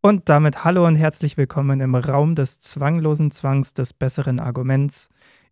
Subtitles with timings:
[0.00, 5.08] Und damit hallo und herzlich willkommen im Raum des zwanglosen Zwangs des besseren Arguments.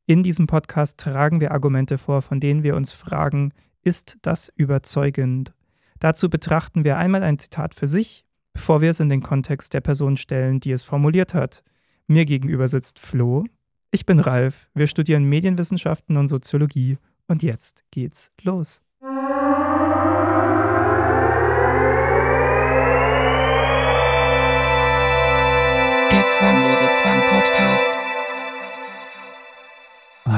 [0.07, 5.53] In diesem Podcast tragen wir Argumente vor, von denen wir uns fragen, ist das überzeugend?
[5.99, 9.81] Dazu betrachten wir einmal ein Zitat für sich, bevor wir es in den Kontext der
[9.81, 11.65] Person stellen, die es formuliert hat.
[12.07, 13.43] Mir gegenüber sitzt Flo.
[13.91, 14.69] Ich bin Ralf.
[14.75, 16.99] Wir studieren Medienwissenschaften und Soziologie.
[17.27, 18.86] Und jetzt geht's los.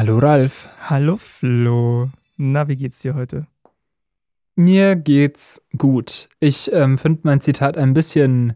[0.09, 0.71] Hallo Ralf.
[0.89, 2.09] Hallo Flo.
[2.39, 3.47] Na, wie geht's dir heute?
[4.57, 6.31] Mir geht's gut.
[6.41, 8.55] Ich ähm, finde mein Zitat ein bisschen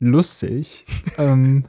[0.00, 0.86] lustig.
[1.18, 1.66] ähm,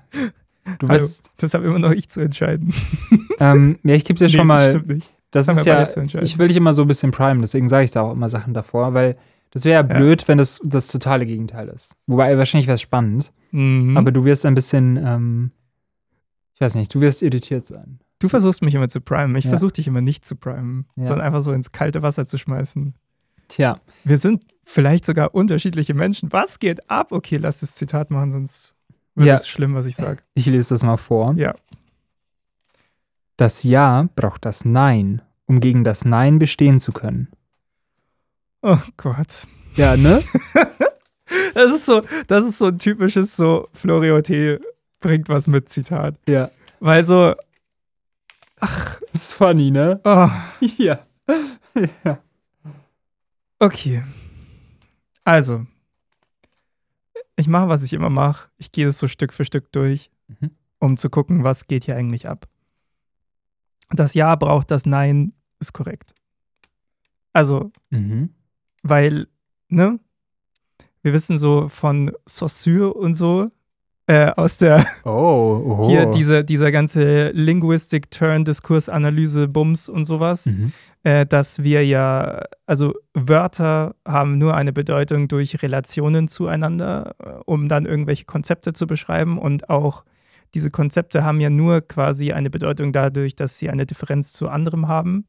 [0.79, 2.73] du weißt, das habe immer noch ich zu entscheiden.
[3.41, 4.69] ähm, ja, ich gebe dir Nee, schon das mal.
[4.71, 5.09] stimmt nicht.
[5.31, 6.25] Das haben ist ja, beide zu entscheiden.
[6.25, 8.53] ich will dich immer so ein bisschen prime, deswegen sage ich da auch immer Sachen
[8.53, 9.17] davor, weil
[9.51, 9.97] das wäre ja Ja.
[9.99, 11.97] blöd, wenn das das totale Gegenteil ist.
[12.07, 13.97] Wobei wahrscheinlich wäre es spannend, Mhm.
[13.97, 15.51] aber du wirst ein bisschen, ähm,
[16.55, 17.99] ich weiß nicht, du wirst irritiert sein.
[18.19, 19.35] Du versuchst mich immer zu primen.
[19.37, 19.51] Ich Ja.
[19.51, 21.05] versuche dich immer nicht zu primen, Ja.
[21.05, 22.93] sondern einfach so ins kalte Wasser zu schmeißen.
[23.47, 26.31] Tja, Wir sind vielleicht sogar unterschiedliche Menschen.
[26.31, 27.11] Was geht ab?
[27.11, 28.75] Okay, lass das Zitat machen, sonst
[29.15, 29.35] wird Ja.
[29.35, 30.21] es schlimm, was ich sage.
[30.35, 31.33] ich lese das mal vor.
[31.35, 31.55] Ja.
[33.37, 37.29] Das Ja braucht das Nein, um gegen das Nein bestehen zu können.
[38.61, 39.47] Oh Gott.
[39.75, 40.19] Ja, ne?
[41.53, 44.57] Das ist so, das ist so ein typisches so Florio T.
[44.99, 46.15] bringt was mit Zitat.
[46.27, 46.49] ja.
[46.79, 47.35] Weil so,
[48.59, 49.99] Das ist funny, ne?
[50.03, 50.29] oh,
[50.77, 51.05] Ja.
[52.03, 52.19] ja.
[53.59, 54.03] okay.
[55.23, 55.65] Also,
[57.35, 58.49] ich mache, was ich immer mache.
[58.57, 60.51] Ich gehe es so Stück für Stück durch, Mhm.
[60.79, 62.47] um zu gucken, was geht hier eigentlich ab.
[63.91, 66.13] Das Ja braucht das Nein, ist korrekt.
[67.33, 68.33] Also, Mhm.
[68.83, 69.27] weil,
[69.69, 69.99] ne?
[71.01, 73.51] Wir wissen so von Saussure und so,
[74.09, 75.09] äh, aus der, Oh,
[75.81, 75.87] oh.
[75.87, 80.71] hier diese, dieser ganze Linguistic Turn, Diskursanalyse, Bums und sowas, Mhm.
[81.03, 87.67] äh, dass wir ja, also Wörter haben nur eine Bedeutung durch Relationen zueinander, äh, um
[87.69, 90.03] dann irgendwelche Konzepte zu beschreiben und auch
[90.55, 94.87] diese Konzepte haben ja nur quasi eine Bedeutung dadurch, dass sie eine Differenz zu anderem
[94.87, 95.27] haben.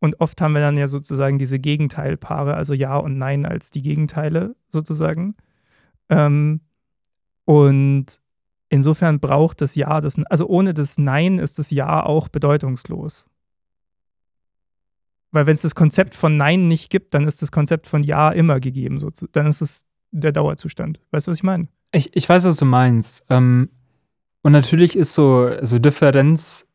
[0.00, 3.80] Und oft haben wir dann ja sozusagen diese Gegenteilpaare, also Ja und Nein als die
[3.80, 5.34] Gegenteile sozusagen.
[6.10, 6.60] Ähm,
[7.48, 8.20] und
[8.68, 13.24] insofern braucht das Ja das, also ohne das Nein ist das Ja auch bedeutungslos.
[15.30, 18.32] Weil wenn es das Konzept von Nein nicht gibt, dann ist das Konzept von Ja
[18.32, 19.02] immer gegeben.
[19.32, 21.00] Dann ist es der Dauerzustand.
[21.10, 21.68] Weißt du, was ich meine?
[21.90, 23.24] Ich, ich weiß, was du meinst.
[23.30, 23.70] Ähm,
[24.42, 26.68] und natürlich ist so, so Differenz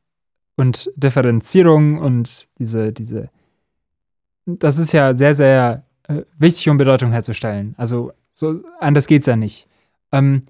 [0.55, 3.29] und Differenzierung und diese, diese,
[4.47, 7.75] das ist ja sehr, sehr äh, wichtig, um Bedeutung herzustellen.
[7.77, 9.67] Also so anders geht's ja nicht.
[10.11, 10.41] Ähm,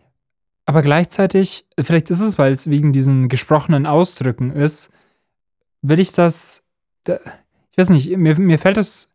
[0.66, 4.92] aber gleichzeitig, vielleicht ist es, weil es wegen diesen gesprochenen Ausdrücken ist,
[5.82, 6.64] will ich das,
[7.04, 7.20] da,
[7.72, 9.10] ich weiß nicht, mir, mir fällt es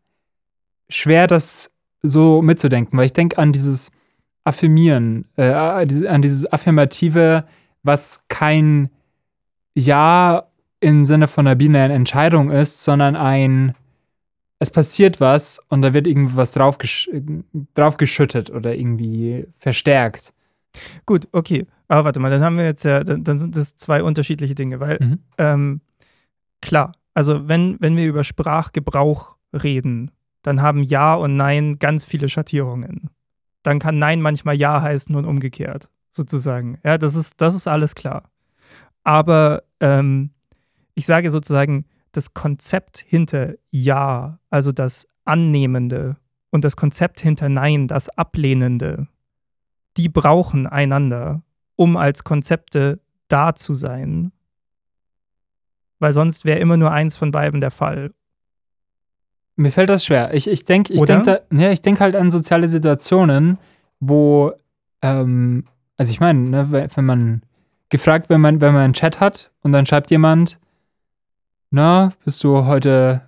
[0.89, 1.71] schwer, das
[2.01, 3.91] so mitzudenken, weil ich denke an dieses
[4.43, 7.45] Affirmieren, äh, an dieses Affirmative,
[7.83, 8.89] was kein
[9.73, 10.47] Ja
[10.79, 13.75] im Sinne von einer binären Entscheidung ist, sondern ein,
[14.59, 17.09] es passiert was und da wird irgendwas draufgesch
[17.73, 20.33] draufgeschüttet oder irgendwie verstärkt.
[21.05, 21.65] Gut, okay.
[21.87, 24.79] Aber warte mal, dann haben wir jetzt ja, dann, dann sind das zwei unterschiedliche Dinge,
[24.79, 25.19] weil Mhm.
[25.37, 25.81] ähm,
[26.61, 30.11] klar, also wenn, wenn wir über Sprachgebrauch reden,
[30.43, 33.09] dann haben Ja und Nein ganz viele Schattierungen.
[33.63, 36.79] Dann kann Nein manchmal Ja heißen und umgekehrt, sozusagen.
[36.83, 38.29] Ja, das ist, das ist alles klar.
[39.03, 40.29] Aber ähm,
[40.93, 46.17] ich sage sozusagen, das Konzept hinter Ja, also das Annehmende
[46.51, 49.07] und das Konzept hinter Nein, das Ablehnende,
[49.99, 51.41] die brauchen einander,
[51.75, 54.31] um als Konzepte da zu sein.
[55.99, 58.13] Weil sonst wäre immer nur eins von beiden der Fall.
[59.57, 60.33] Mir fällt das schwer.
[60.33, 61.21] Ich, ich denke ich Oder?
[61.21, 63.57] denk da, ja, ich denk halt an soziale Situationen,
[63.99, 64.53] wo,
[65.01, 65.65] ähm,
[65.97, 67.41] also ich meine, ne, wenn man
[67.89, 70.59] gefragt, wenn man, wenn man einen Chat hat und dann schreibt jemand,
[71.71, 73.27] na, bist du heute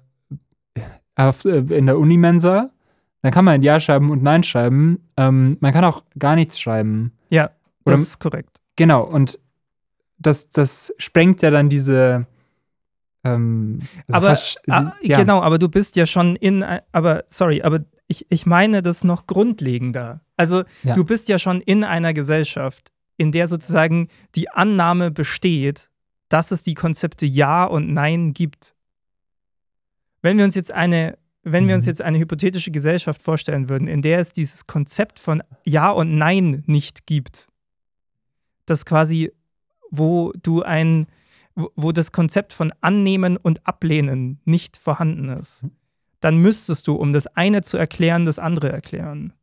[1.15, 2.69] auf, äh, in der Unimensa?
[3.21, 4.99] Dann kann man ein Ja schreiben und Nein schreiben.
[5.17, 7.11] Ähm, man kann auch gar nichts schreiben.
[7.29, 7.51] Ja,
[7.85, 8.59] das Oder- ist korrekt.
[8.75, 9.37] Genau, und
[10.17, 12.25] das, das sprengt ja dann diese.
[13.23, 15.19] Ähm, also aber fast, ah, ja.
[15.19, 19.27] genau, aber du bist ja schon in, aber sorry, aber ich, ich meine das noch
[19.27, 20.21] grundlegender.
[20.37, 20.95] Also Ja.
[20.95, 25.91] du bist ja schon in einer Gesellschaft, in der sozusagen die Annahme besteht,
[26.29, 28.73] dass es die Konzepte Ja und Nein gibt.
[30.23, 31.89] Wenn wir uns jetzt eine, wenn wir uns Mhm.
[31.89, 36.63] jetzt eine hypothetische Gesellschaft vorstellen würden, in der es dieses Konzept von Ja und Nein
[36.67, 37.47] nicht gibt,
[38.65, 39.31] das quasi,
[39.89, 41.07] wo du ein,
[41.55, 45.65] wo, das Konzept von Annehmen und Ablehnen nicht vorhanden ist,
[46.19, 49.33] dann müsstest du, um das eine zu erklären, das andere erklären.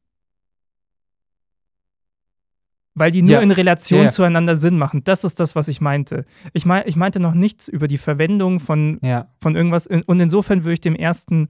[2.94, 3.40] Weil die nur Ja.
[3.40, 4.08] in Relation ja.
[4.10, 5.04] zueinander Sinn machen.
[5.04, 6.24] Das ist das, was ich meinte.
[6.52, 9.28] Ich, mein, ich meinte noch nichts über die Verwendung von Ja.
[9.40, 9.86] von irgendwas.
[9.86, 11.48] Und insofern würde ich dem ersten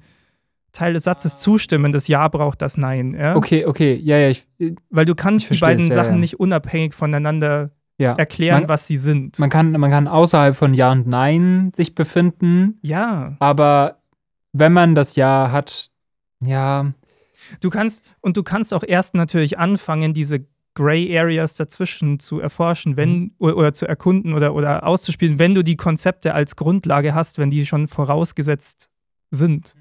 [0.72, 3.12] Teil des Satzes zustimmen, das Ja braucht das Nein.
[3.18, 3.36] Ja?
[3.36, 4.46] Okay, okay, ja, ja, ich,
[4.90, 6.20] Weil du kannst die beiden es, ja, Sachen ja.
[6.20, 7.70] nicht unabhängig voneinander
[8.00, 9.38] erklären, Man- was sie sind.
[9.38, 13.98] Man kann, man kann außerhalb von Ja und Nein sich befinden, ja, aber
[14.52, 15.90] wenn man das Ja hat,
[16.44, 16.92] ja,
[17.60, 22.96] du kannst, und du kannst auch erst natürlich anfangen, diese Gray Areas dazwischen zu erforschen,
[22.96, 23.30] wenn, Mhm.
[23.38, 27.50] oder, oder zu erkunden oder, oder auszuspielen, wenn du die Konzepte als Grundlage hast, wenn
[27.50, 28.90] die schon vorausgesetzt
[29.32, 29.74] sind.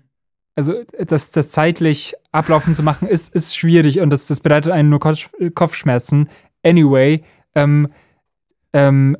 [0.58, 4.90] Also das, das zeitlich ablaufen zu machen, ist, ist schwierig und das, das bereitet einen
[4.90, 6.30] nur Kopf, Kopfschmerzen.
[6.64, 7.24] Anyway,
[7.54, 7.90] ähm,
[8.74, 9.16] ähm,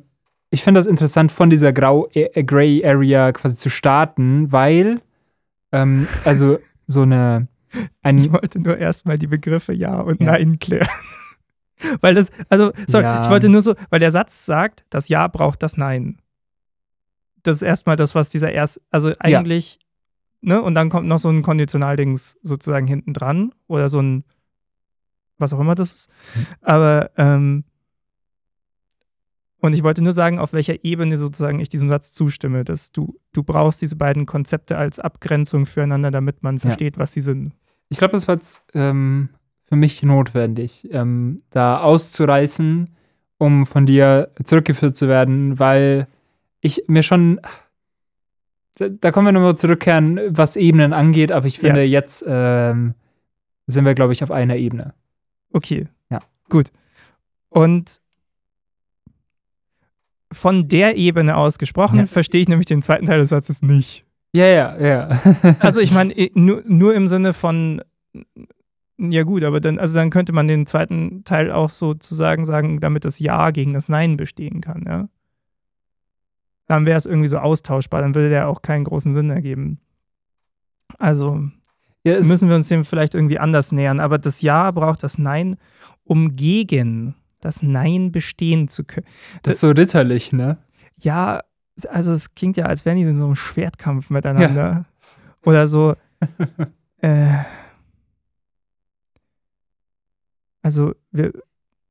[0.50, 5.00] ich finde das interessant, von dieser Grau äh, Gray Area quasi zu starten, weil
[5.70, 10.32] ähm, also so eine Ich ein, wollte nur erstmal die Begriffe Ja und Ja.
[10.32, 10.88] Nein klären.
[12.00, 13.22] weil das, also, sorry, Ja.
[13.22, 16.18] ich wollte nur so, weil der Satz sagt, das Ja braucht das Nein.
[17.44, 19.78] Das ist erstmal das, was dieser erst, also eigentlich,
[20.40, 24.24] ne, und dann kommt noch so ein Konditionaldings sozusagen hinten dran oder so ein,
[25.38, 26.10] was auch immer das ist.
[26.34, 26.46] Mhm.
[26.62, 27.64] Aber, ähm,
[29.60, 33.18] und ich wollte nur sagen, auf welcher Ebene sozusagen ich diesem Satz zustimme, dass du,
[33.32, 37.52] du brauchst diese beiden Konzepte als Abgrenzung füreinander, damit man versteht, was sie sind.
[37.88, 39.30] ich glaube, das war jetzt ähm,
[39.64, 42.90] für mich notwendig, ähm, da auszureißen,
[43.38, 46.06] um von dir zurückgeführt zu werden, weil
[46.60, 47.40] ich mir schon,
[48.78, 52.94] da, da kommen wir nochmal zurückkehren, was Ebenen angeht, aber ich finde, jetzt ähm,
[53.66, 54.94] sind wir, glaube ich, auf einer Ebene.
[55.52, 55.86] Okay.
[56.10, 56.20] Ja.
[56.48, 56.70] Gut.
[57.50, 58.00] Und
[60.32, 62.06] von der Ebene aus gesprochen, Ja.
[62.06, 64.04] verstehe ich nämlich den zweiten Teil des Satzes nicht.
[64.34, 65.20] Ja, ja, ja.
[65.60, 67.82] Also ich meine, nur, nur im Sinne von,
[68.98, 73.04] ja gut, aber dann, also dann könnte man den zweiten Teil auch sozusagen sagen, damit
[73.06, 75.08] das Ja gegen das Nein bestehen kann, ja.
[76.68, 79.80] Dann wäre es irgendwie so austauschbar, dann würde der auch keinen großen Sinn ergeben.
[80.98, 81.42] Also
[82.04, 84.00] ja müssen wir uns dem vielleicht irgendwie anders nähern.
[84.00, 85.56] Aber das Ja braucht das Nein,
[86.04, 89.06] um gegen das Nein bestehen zu können.
[89.42, 90.58] das ist so ritterlich, ne?
[90.98, 91.42] Ja,
[91.88, 94.84] also es klingt ja, als wären die in so einem Schwertkampf miteinander.
[95.44, 95.94] Oder so.
[97.00, 97.28] äh,
[100.62, 101.32] also, wir.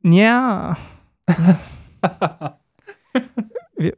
[0.03, 0.77] Ja.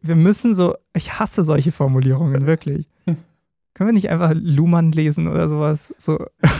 [0.10, 0.76] Wir, müssen so.
[0.94, 2.88] Ich hasse solche Formulierungen, wirklich.
[3.74, 5.94] Können wir nicht einfach Luhmann lesen oder sowas?
[5.98, 6.26] So.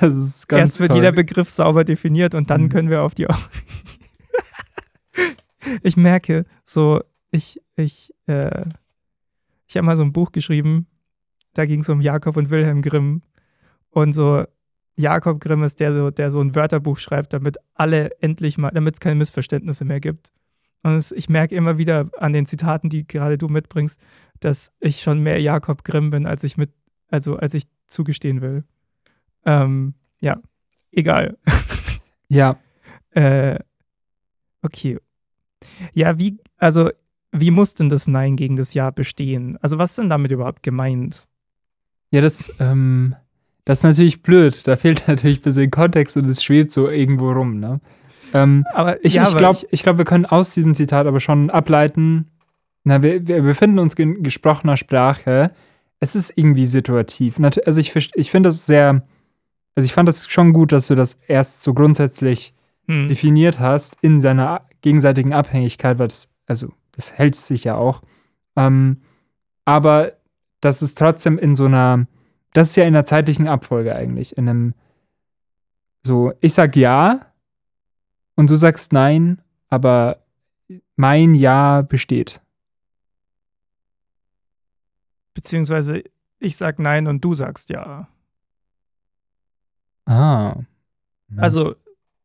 [0.00, 0.98] Das ist ganz Erst wird toll.
[0.98, 2.68] jeder Begriff sauber definiert und dann Mhm.
[2.68, 3.26] können wir auf die.
[5.82, 7.02] ich merke, so,
[7.32, 8.64] ich, ich, äh,
[9.66, 10.86] ich habe mal so ein Buch geschrieben,
[11.54, 13.22] da ging es um Jakob und Wilhelm Grimm.
[13.90, 14.44] Und so,
[14.96, 18.94] Jakob Grimm ist der, so, der so ein Wörterbuch schreibt, damit alle endlich mal, damit
[18.94, 20.30] es keine Missverständnisse mehr gibt.
[20.82, 24.00] Und es, ich merke immer wieder an den Zitaten, die gerade du mitbringst,
[24.40, 26.70] dass ich schon mehr Jakob Grimm bin, als ich mit,
[27.08, 28.64] also als ich zugestehen will.
[29.44, 30.40] Ähm, ja,
[30.90, 31.38] egal.
[32.28, 32.58] ja,
[33.10, 33.58] Äh,
[34.62, 34.98] okay.
[35.92, 36.90] Ja, wie, also,
[37.30, 39.58] wie muss denn das Nein gegen das Ja bestehen?
[39.60, 41.26] Also, was ist denn damit überhaupt gemeint?
[42.10, 43.16] ja, das, ähm,
[43.64, 44.66] das ist natürlich blöd.
[44.66, 47.80] Da fehlt natürlich ein bisschen Kontext und es schwebt so irgendwo rum, ne?
[48.32, 52.28] Ähm, Aber Ich, ja, ich glaube, glaub, wir können aus diesem Zitat aber schon ableiten,
[52.84, 55.52] na, wir, wir befinden uns in gesprochener Sprache.
[56.00, 57.38] Es ist irgendwie situativ.
[57.64, 59.02] Also ich, ich finde das sehr,
[59.76, 62.54] also ich fand das schon gut, dass du das erst so grundsätzlich
[62.88, 68.02] hm, definiert hast in seiner gegenseitigen Abhängigkeit, weil das, also das hält sich ja auch.
[68.56, 69.02] Ähm,
[69.64, 70.12] aber
[70.60, 72.06] das ist trotzdem in so einer,
[72.52, 74.36] das ist ja in einer zeitlichen Abfolge eigentlich.
[74.36, 74.74] In einem,
[76.02, 77.31] so, ich sag ja
[78.42, 80.18] und du sagst nein, aber
[80.96, 82.40] mein Ja besteht.
[85.34, 86.02] beziehungsweise
[86.40, 88.08] ich sag Nein und du sagst Ja.
[90.04, 90.56] Ah.
[91.36, 91.74] Also,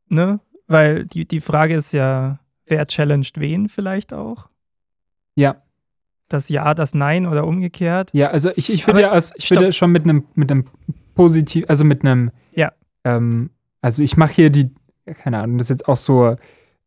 [0.10, 0.40] ne?
[0.68, 4.50] Weil die, die Frage ist ja, wer challenged wen vielleicht auch?
[5.36, 5.62] Ja.
[6.28, 8.10] Das Ja, das Nein oder umgekehrt?
[8.14, 10.66] Ja, also ich, ich würde ja, als, ich würde schon mit einem mit einem
[11.16, 12.74] positiv, also mit einem, Ja.
[13.06, 14.76] ähm, also ich mache hier die,
[15.14, 16.36] keine Ahnung, das ist jetzt auch so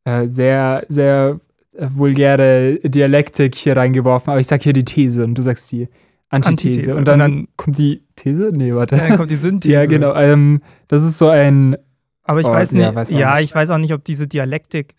[0.05, 1.39] äh, sehr, sehr
[1.75, 5.89] äh, vulgäre Dialektik hier reingeworfen, aber ich sag hier die These und du sagst die
[6.29, 6.49] Antithese.
[6.93, 6.97] Antithese.
[6.97, 8.51] Und, dann Und dann- kommt die These?
[8.53, 8.97] Nee, warte.
[8.97, 9.75] Dann kommt die Synthese.
[9.75, 10.15] ja, genau.
[10.15, 11.77] Ähm, das ist so ein,
[12.23, 13.45] Aber ich Oh, weiß ja, nicht, weiß ja, nicht.
[13.45, 14.95] ich weiß auch nicht, ob diese Dialektik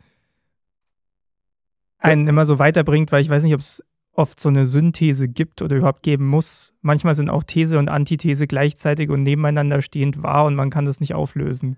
[1.99, 5.61] einen immer so weiterbringt, weil ich weiß nicht, ob es oft so eine Synthese gibt
[5.61, 6.73] oder überhaupt geben muss.
[6.81, 10.99] Manchmal sind auch These und Antithese gleichzeitig und nebeneinander stehend wahr und man kann das
[10.99, 11.77] nicht auflösen.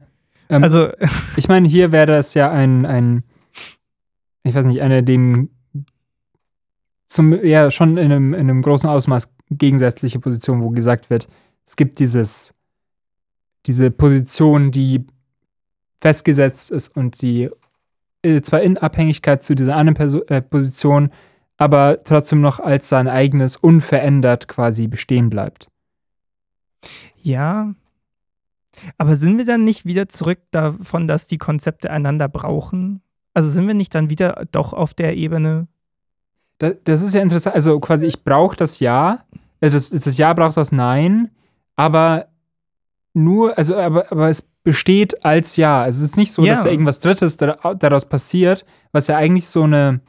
[0.49, 0.89] Ähm, Also,
[1.35, 3.23] Ich meine, hier wäre das ja ein, ein,
[4.43, 5.49] ich weiß nicht, eine dem
[7.05, 11.27] zum, ja, schon in einem, in einem großen Ausmaß gegensätzliche Position, wo gesagt wird,
[11.63, 12.53] es gibt dieses,
[13.67, 15.05] diese Position, die
[16.01, 17.49] festgesetzt ist und die
[18.23, 21.11] äh, zwar in Abhängigkeit zu dieser anderen Perso äh, Position,
[21.57, 25.67] aber trotzdem noch als sein eigenes unverändert quasi bestehen bleibt.
[27.21, 27.73] ja.
[28.97, 33.01] Aber sind wir dann nicht wieder zurück davon, dass die Konzepte einander brauchen?
[33.33, 35.67] Also sind wir nicht dann wieder doch auf der Ebene?
[36.59, 37.55] Das, das ist ja interessant.
[37.55, 39.25] Also quasi, ich brauche das Ja.
[39.59, 41.29] äh, Das, das Ja braucht das Nein,
[41.75, 42.27] aber
[43.13, 45.83] nur, also, aber, aber es besteht als Ja.
[45.83, 46.53] Also es ist nicht so, Ja.
[46.55, 49.99] dass da irgendwas Drittes da, daraus passiert, was ja eigentlich so eine,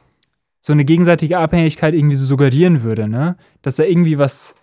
[0.61, 3.37] so eine gegenseitige Abhängigkeit irgendwie so suggerieren würde, ne?
[3.61, 4.55] Dass da irgendwie was,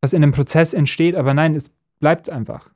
[0.00, 1.70] was in einem Prozess entsteht, aber nein, es
[2.00, 2.70] bleibt einfach.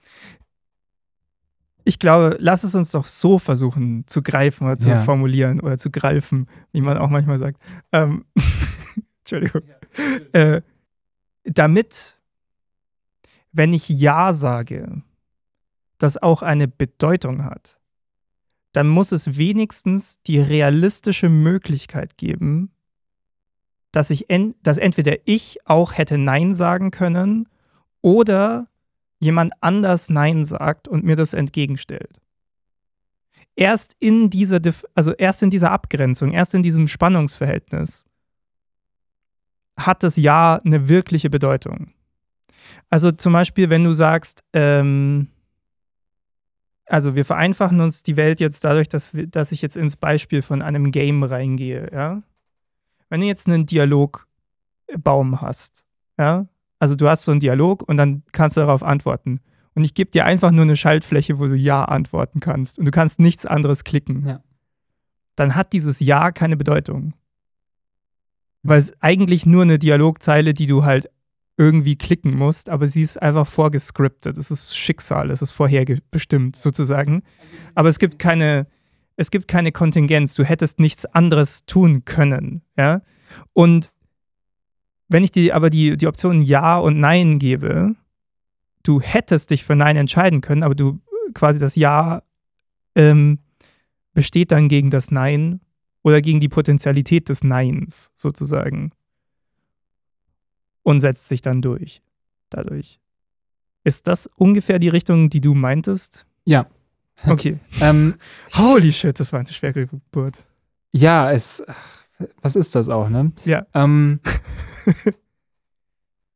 [1.85, 4.97] Ich glaube, lass es uns doch so versuchen zu greifen oder zu Ja.
[4.97, 7.61] formulieren oder zu greifen, wie man auch manchmal sagt.
[7.93, 8.25] Ähm,
[9.21, 9.63] Entschuldigung.
[10.33, 10.63] Äh,
[11.45, 12.19] damit,
[13.53, 15.03] wenn ich Ja sage,
[15.99, 17.79] das auch eine Bedeutung hat,
[18.73, 22.71] dann muss es wenigstens die realistische Möglichkeit geben,
[23.93, 27.49] dass ich en dass entweder ich auch hätte Nein sagen können
[28.01, 28.67] oder
[29.25, 32.21] jemand anders Nein sagt und mir das entgegenstellt.
[33.57, 34.61] Erst in dieser,
[34.95, 38.07] also erst in dieser Abgrenzung, erst in diesem Spannungsverhältnis
[39.77, 41.93] hat das Ja eine wirkliche Bedeutung.
[42.91, 45.29] Also zum Beispiel, wenn du sagst, ähm,
[46.87, 50.43] also wir vereinfachen uns die Welt jetzt dadurch, dass, wir, dass ich jetzt ins Beispiel
[50.43, 52.23] von einem Game reingehe, ja.
[53.09, 55.85] Wenn du jetzt einen Dialogbaum hast,
[56.19, 56.47] ja,
[56.85, 59.41] also du hast so einen Dialog und dann kannst du darauf antworten.
[59.75, 62.91] Und ich gebe dir einfach nur eine Schaltfläche, wo du Ja antworten kannst und du
[62.91, 64.27] kannst nichts anderes klicken.
[64.27, 64.43] Ja.
[65.35, 67.15] Dann hat dieses Ja keine Bedeutung.
[68.63, 71.09] Weil es eigentlich nur eine Dialogzeile, die du halt
[71.57, 74.37] irgendwie klicken musst, aber sie ist einfach vorgescriptet.
[74.37, 77.23] Es ist Schicksal, es ist vorherbestimmt sozusagen.
[77.75, 78.67] Aber es gibt keine,
[79.17, 80.35] es gibt keine Kontingenz.
[80.35, 83.01] Du hättest nichts anderes tun können, ja.
[83.55, 83.91] Und
[85.15, 87.95] wenn ich dir aber die, die Option Ja und Nein gebe,
[88.83, 90.99] du hättest dich für Nein entscheiden können, aber du
[91.35, 92.25] quasi das Ja
[92.97, 93.39] ähm,
[94.13, 95.61] besteht dann gegen das Nein
[96.03, 98.91] oder gegen die Potentialität des Neins sozusagen
[100.83, 102.03] und setzt sich dann durch
[102.51, 102.99] dadurch.
[103.85, 106.27] Ist das ungefähr die Richtung, die du meintest?
[106.45, 106.67] Ja.
[107.25, 107.61] Okay.
[107.81, 108.17] Ähm,
[108.57, 110.45] Holy shit, das war eine schwere Geburt.
[110.91, 111.65] ja, es,
[112.43, 113.33] was ist das auch, ne?
[113.45, 113.67] Ja.
[113.75, 114.21] Ähm,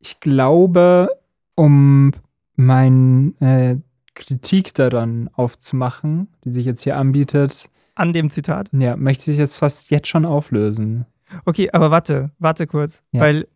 [0.00, 1.08] ich glaube,
[1.54, 2.12] um
[2.56, 3.82] meine
[4.14, 8.70] Kritik daran aufzumachen, die sich jetzt hier anbietet, An dem Zitat.
[8.72, 11.06] ja, möchte ich jetzt fast jetzt schon auflösen.
[11.44, 13.20] Okay, aber warte, warte kurz, Ja.
[13.20, 13.46] weil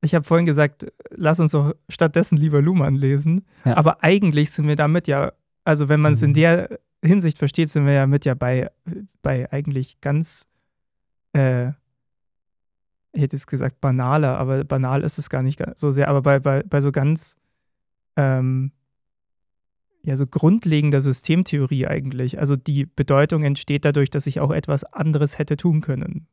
[0.00, 3.44] ich habe vorhin gesagt, lass uns doch stattdessen lieber Luhmann lesen.
[3.64, 3.76] Ja.
[3.76, 5.32] Aber eigentlich sind wir damit ja,
[5.64, 6.34] also wenn man es in Mhm.
[6.34, 8.70] der Hinsicht versteht, sind wir ja mit ja bei,
[9.22, 10.46] bei eigentlich ganz,
[11.38, 11.72] äh,
[13.12, 16.38] ich hätte jetzt gesagt banaler, aber banal ist es gar nicht so sehr, aber bei,
[16.38, 17.36] bei, bei so ganz,
[18.16, 18.72] ähm,
[20.02, 22.38] ja, so grundlegender Systemtheorie eigentlich.
[22.38, 26.26] Also die Bedeutung entsteht dadurch, dass ich auch etwas anderes hätte tun können.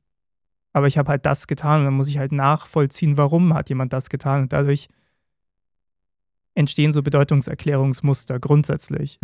[0.73, 3.93] Aber ich habe halt das getan und dann muss ich halt nachvollziehen, warum hat jemand
[3.93, 4.43] das getan.
[4.43, 4.89] Und dadurch
[6.53, 9.19] entstehen so Bedeutungserklärungsmuster grundsätzlich.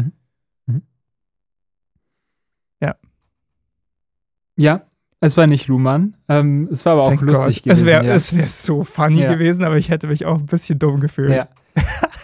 [4.57, 4.90] Ja,
[5.21, 6.15] es war nicht Luhmann.
[6.27, 7.71] Ähm, es war aber auch Thank lustig God.
[7.71, 7.87] Es gewesen.
[7.87, 8.13] wäre ja.
[8.13, 9.31] es wär so funny Ja.
[9.31, 11.31] gewesen, aber ich hätte mich auch ein bisschen dumm gefühlt.
[11.31, 11.47] Ja.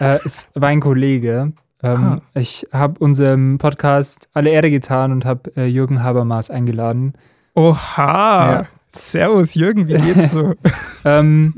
[0.00, 1.52] äh, es war ein Kollege.
[1.82, 2.20] Ähm, Ah.
[2.34, 7.14] Ich habe unserem Podcast alle Ehre getan und habe äh, Jürgen Habermas eingeladen.
[7.54, 8.52] Oha!
[8.52, 8.66] Ja.
[8.92, 10.54] Servus, Jürgen, wie geht's so?
[11.04, 11.54] ähm,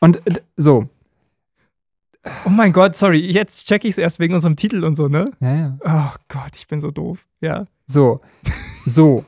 [0.00, 0.20] und
[0.56, 0.88] so,
[2.44, 5.26] oh mein Gott, sorry, jetzt check ich es erst wegen unserem Titel und so, ne?
[5.40, 5.78] ja, ja.
[5.84, 7.24] Oh Gott, ich bin so doof.
[7.40, 7.66] Ja.
[7.86, 8.20] So,
[8.86, 9.24] so.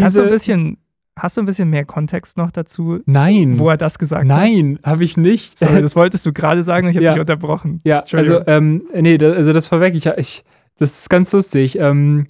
[0.00, 0.78] Hast du ein bisschen,
[1.16, 3.58] hast du ein bisschen mehr Kontext noch dazu, Nein.
[3.58, 4.28] wo er das gesagt hat?
[4.28, 5.58] Nein, habe ich nicht.
[5.58, 7.12] Sorry, das wolltest du gerade sagen und ich habe Ja.
[7.12, 7.80] dich unterbrochen.
[7.84, 10.44] Ja, also, ähm, nee, da, also das vorweg, ich, ich,
[10.78, 11.78] das ist ganz lustig.
[11.78, 12.26] Ähm,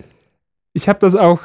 [0.73, 1.41] ich habe das auch,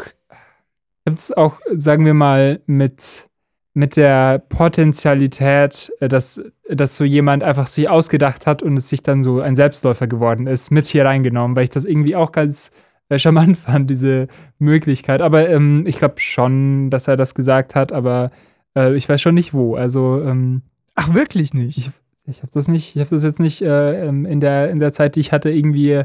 [1.06, 3.28] habe das auch, sagen wir mal, mit,
[3.74, 9.04] mit der Potentialität, äh, dass, dass so jemand einfach sich ausgedacht hat und es sich
[9.04, 12.72] dann so ein Selbstläufer geworden ist, mit hier reingenommen, weil ich das irgendwie auch ganz
[13.10, 14.28] äh, charmant fand, diese
[14.60, 15.22] Möglichkeit.
[15.22, 18.32] Aber ähm, ich glaube schon, dass er das gesagt hat, aber
[18.76, 19.76] äh, ich weiß schon nicht wo.
[19.76, 20.62] Also, ähm,
[20.96, 21.78] Ach, wirklich nicht?
[21.78, 21.92] ich,
[22.26, 24.94] ich habe das nicht, ich habe das jetzt nicht äh, ähm, in, der, in der
[24.94, 26.04] Zeit, die ich hatte, irgendwie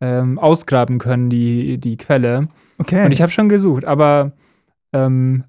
[0.00, 2.48] ähm, ausgraben können, die, die Quelle.
[2.78, 3.04] okay.
[3.04, 4.32] Und ich habe schon gesucht, aber
[4.92, 5.44] ähm,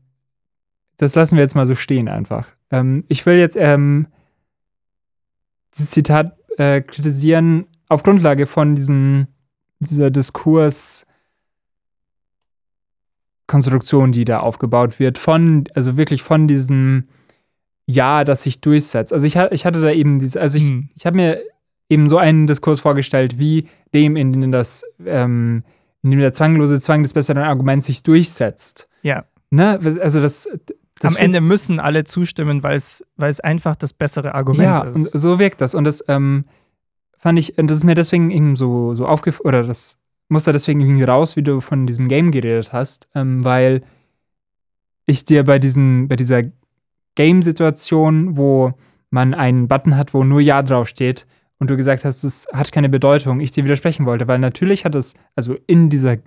[0.97, 2.53] das lassen wir jetzt mal so stehen einfach.
[2.71, 4.07] Ähm, ich will jetzt ähm,
[5.73, 9.27] dieses Zitat äh, kritisieren auf Grundlage von diesen,
[9.83, 11.05] dieser Diskurs.
[13.47, 17.05] Konstruktion, die da aufgebaut wird, von, also wirklich von diesem
[17.85, 19.11] Ja, das sich durchsetzt.
[19.11, 20.89] Also ich, ich hatte da eben diese, also ich, Hm.
[20.95, 21.41] ich habe mir
[21.89, 25.63] eben so einen Diskurs vorgestellt, wie dem, in dem das, ähm,
[26.01, 28.87] in dem der zwanglose Zwang des besseren Arguments sich durchsetzt.
[29.01, 29.25] ja.
[29.51, 29.79] Ne?
[30.01, 30.47] Also das,
[30.99, 34.83] das Am Ende müssen alle zustimmen, weil es weil es einfach das bessere Argument ja,
[34.85, 35.13] ist.
[35.13, 35.75] und so wirkt das.
[35.75, 36.45] Und das ähm,
[37.23, 40.81] fand ich, das ist mir deswegen eben so, so aufgefallen, oder das muss da deswegen
[40.81, 43.81] irgendwie raus, wie du von diesem Game geredet hast, ähm, weil
[45.05, 46.43] ich dir bei, diesen, bei dieser
[47.15, 48.73] Game-Situation, wo
[49.09, 51.25] man einen Button hat, wo nur Ja draufsteht,
[51.59, 54.95] und du gesagt hast, es hat keine Bedeutung, ich dir widersprechen wollte, weil natürlich hat
[54.95, 56.17] es, also in dieser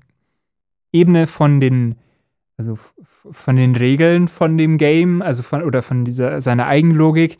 [0.93, 1.97] Ebene von den,
[2.57, 7.37] also von den Regeln von dem Game, also von, oder von dieser, seiner Eigenlogik,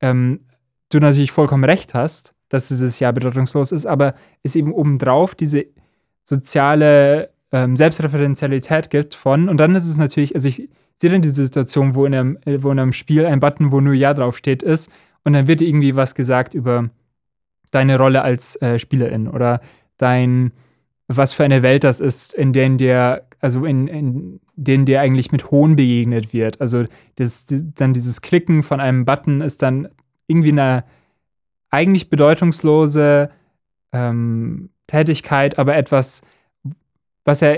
[0.00, 0.40] ähm,
[0.88, 5.66] du natürlich vollkommen recht hast, dass dieses Ja bedeutungslos ist, aber es eben obendrauf diese
[6.22, 11.44] soziale ähm, Selbstreferenzialität gibt von, und dann ist es natürlich, also ich sehe dann diese
[11.44, 14.90] Situation, wo in, einem, wo in einem Spiel ein Button, wo nur Ja draufsteht, ist,
[15.24, 16.90] und dann wird irgendwie was gesagt über
[17.72, 19.60] deine Rolle als äh, Spielerin oder
[19.96, 20.52] dein,
[21.08, 25.32] was für eine Welt das ist, in der dir, also in, in denen dir eigentlich
[25.32, 26.60] mit Hohn begegnet wird.
[26.60, 26.84] Also
[27.16, 29.88] das, die, dann dieses Klicken von einem Button ist dann
[30.28, 30.84] irgendwie eine
[31.70, 33.30] eigentlich bedeutungslose
[33.92, 36.22] ähm, Tätigkeit, aber etwas,
[37.24, 37.54] was ja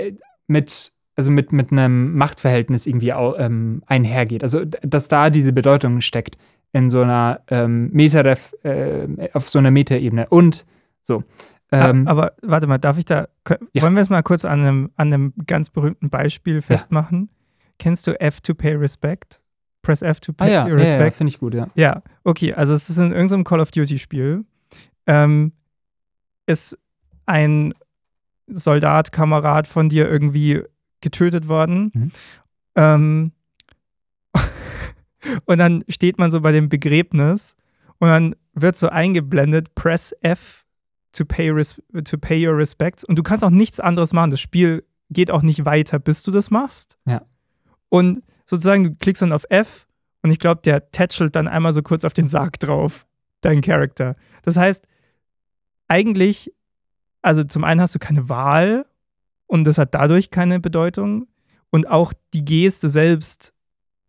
[0.47, 4.43] mit, also mit, mit einem Machtverhältnis irgendwie ähm, einhergeht.
[4.43, 6.37] Also, dass da diese Bedeutung steckt
[6.71, 10.27] in so einer ähm, Metaref, äh, auf so einer Metaebene.
[10.29, 10.65] Und
[11.01, 11.23] so.
[11.71, 13.83] Ähm, A- Aber warte mal, darf ich da, kö- Ja.
[13.83, 17.29] wollen wir es mal kurz an einem, an einem ganz berühmten Beispiel festmachen?
[17.77, 19.39] Kennst du F to pay respect?
[19.81, 21.01] Press F to ah pay ja, ja, respect.
[21.01, 21.67] ja finde ich gut, ja.
[21.75, 24.43] Ja, okay, also es ist in irgendeinem Call of Duty-Spiel.
[25.07, 25.53] Ähm,
[26.45, 26.77] ist
[27.25, 27.73] ein
[28.47, 30.63] Soldat, Kamerad von dir irgendwie
[31.01, 31.91] getötet worden.
[31.93, 32.11] Mhm.
[32.75, 33.31] Ähm,
[35.45, 37.55] und dann steht man so bei dem Begräbnis
[37.99, 40.65] und dann wird so eingeblendet, press F
[41.11, 43.03] to pay, res to pay your respects.
[43.03, 44.31] Und du kannst auch nichts anderes machen.
[44.31, 46.97] Das Spiel geht auch nicht weiter, bis du das machst.
[47.07, 47.23] Ja.
[47.89, 49.87] Und sozusagen, du klickst dann auf F
[50.23, 53.05] und ich glaube, der tätschelt dann einmal so kurz auf den Sarg drauf,
[53.41, 54.15] dein Charakter.
[54.43, 54.85] Das heißt,
[55.87, 56.51] eigentlich,
[57.21, 58.85] also zum einen hast du keine Wahl
[59.47, 61.27] und das hat dadurch keine Bedeutung.
[61.71, 63.53] Und auch die Geste selbst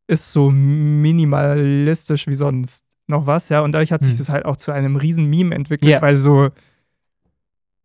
[0.07, 3.61] ist so minimalistisch wie sonst noch was, ja.
[3.61, 4.19] Und dadurch hat sich Hm.
[4.19, 6.01] das halt auch zu einem riesen Meme entwickelt, Ja.
[6.01, 6.49] weil so,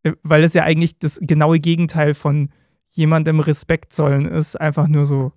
[0.04, 2.50] äh, weil es ja eigentlich das genaue Gegenteil von
[2.92, 5.34] jemandem Respekt zollen ist, einfach nur so,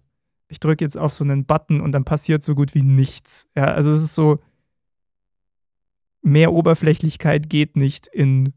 [0.48, 3.46] ich drücke jetzt auf so einen Button und dann passiert so gut wie nichts.
[3.54, 4.38] Ja, also es ist so,
[6.22, 8.52] mehr Oberflächlichkeit geht nicht in,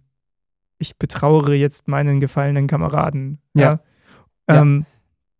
[0.77, 3.39] ich betrauere jetzt meinen gefallenen Kameraden.
[3.53, 3.79] Ja.
[4.49, 4.61] Ja.
[4.61, 4.85] Ähm,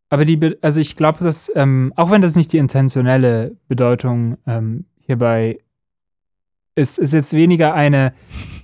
[0.10, 4.86] Aber die, also ich glaube, dass, ähm, auch wenn das nicht die intentionelle Bedeutung ähm,
[5.00, 5.60] hierbei
[6.76, 8.14] ist, ist jetzt weniger eine,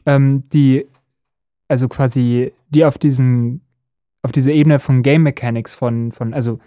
[0.05, 0.85] ähm, die,
[1.67, 3.61] also quasi, die auf diesen,
[4.21, 6.59] auf diese Ebene von Game Mechanics von, von, also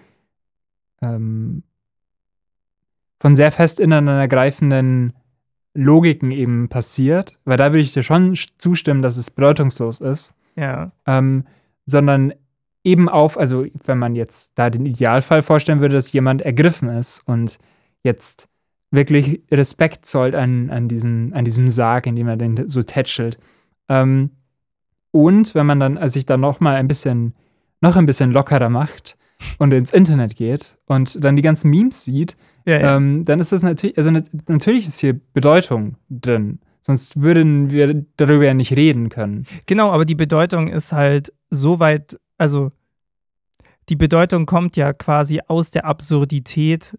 [1.00, 1.62] ähm,
[3.20, 5.12] von sehr fest ineinandergreifenden
[5.74, 10.32] Logiken eben passiert, weil da würde ich dir schon sch- zustimmen, dass es bedeutungslos ist
[10.56, 10.90] ja.
[11.06, 11.44] ähm,
[11.86, 12.32] sondern
[12.82, 17.20] eben auf, also wenn man jetzt da den Idealfall vorstellen würde, dass jemand ergriffen ist
[17.26, 17.58] und
[18.02, 18.48] jetzt
[18.90, 23.38] wirklich Respekt zollt an, an, diesen, an diesem Sarg, in dem er den so tätschelt.
[23.88, 24.30] Ähm,
[25.12, 27.34] und wenn man dann also sich dann noch mal ein bisschen,
[27.80, 29.16] noch ein bisschen lockerer macht
[29.58, 32.96] und ins Internet geht und dann die ganzen Memes sieht, Ja, ja.
[32.96, 36.60] ähm, dann ist das natürlich, also nat natürlich ist hier Bedeutung drin.
[36.82, 39.46] Sonst würden wir darüber ja nicht reden können.
[39.66, 42.72] Genau, aber die Bedeutung ist halt so weit, also
[43.90, 46.98] die Bedeutung kommt ja quasi aus der Absurdität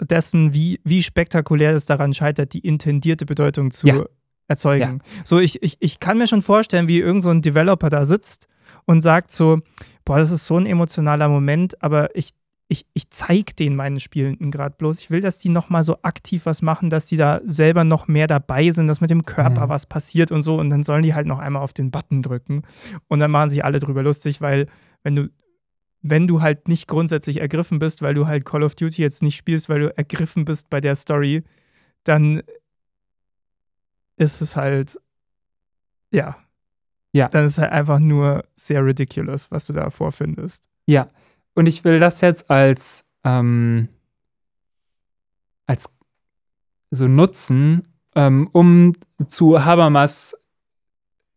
[0.00, 4.04] dessen, wie, wie spektakulär es daran scheitert, die intendierte Bedeutung zu Ja.
[4.46, 5.00] erzeugen.
[5.24, 8.46] So, ich, ich, ich kann mir schon vorstellen, wie irgend so ein Developer da sitzt
[8.88, 9.60] und sagt so,
[10.06, 12.30] boah, das ist so ein emotionaler Moment, aber ich,
[12.68, 14.98] ich, ich zeige den meinen Spielenden gerade bloß.
[14.98, 18.26] Ich will, dass die nochmal so aktiv was machen, dass die da selber noch mehr
[18.26, 19.68] dabei sind, dass mit dem Körper Ja.
[19.68, 20.58] was passiert und so.
[20.58, 22.62] Und dann sollen die halt noch einmal auf den Button drücken.
[23.08, 24.68] Und dann machen sich alle drüber lustig, weil,
[25.02, 25.28] wenn du,
[26.00, 29.36] wenn du halt nicht grundsätzlich ergriffen bist, weil du halt Call of Duty jetzt nicht
[29.36, 31.42] spielst, weil du ergriffen bist bei der Story,
[32.04, 32.42] dann
[34.16, 34.98] ist es halt,
[36.10, 36.38] ja.
[37.18, 37.28] Ja.
[37.28, 40.68] Dann ist es halt einfach nur sehr ridiculous, was du da vorfindest.
[40.86, 41.08] Ja,
[41.54, 43.88] und ich will das jetzt als, ähm,
[45.66, 45.92] als
[46.90, 47.82] so nutzen,
[48.14, 48.92] ähm, um
[49.26, 50.34] zu Habermas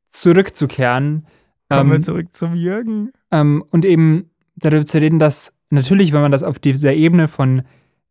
[0.08, 1.26] zurückzukehren.
[1.70, 3.12] Kommen wir Ähm, zurück zum Jürgen.
[3.32, 7.64] ähm, und eben darüber zu reden, dass natürlich, wenn man das auf dieser Ebene von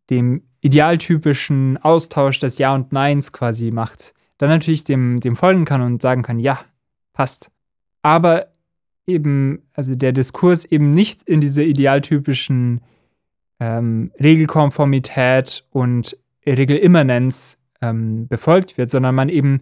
[0.09, 5.83] dem idealtypischen Austausch des Ja und Neins quasi macht, dann natürlich dem, dem folgen kann
[5.83, 6.59] und sagen kann, ja,
[7.13, 7.51] passt.
[8.03, 8.49] Aber
[9.07, 12.81] eben, also der Diskurs eben nicht in diese idealtypischen
[13.59, 19.61] ähm, Regelkonformität und Regelimmanenz ähm, befolgt wird, sondern man eben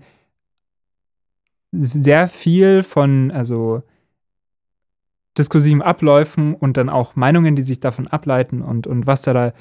[1.72, 3.82] sehr viel von, also
[5.36, 9.52] diskursiven Abläufen und dann auch Meinungen, die sich davon ableiten und, und was da, da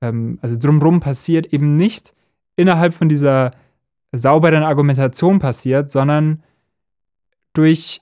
[0.00, 2.14] ähm, also drumrum passiert, eben nicht
[2.56, 3.52] innerhalb von dieser
[4.12, 6.42] sauberen Argumentation passiert, sondern
[7.52, 8.00] durch,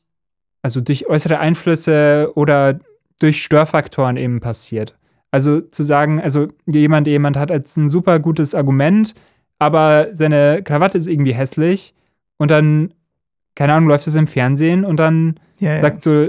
[0.63, 2.79] also durch äußere Einflüsse oder
[3.21, 4.97] durch Störfaktoren eben passiert.
[5.31, 9.15] Also zu sagen, also jemand, jemand hat jetzt ein super gutes Argument,
[9.59, 11.95] aber seine Krawatte ist irgendwie hässlich
[12.39, 12.95] und dann,
[13.55, 15.81] keine Ahnung, läuft es im Fernsehen und dann Ja, ja.
[15.83, 16.29] sagt so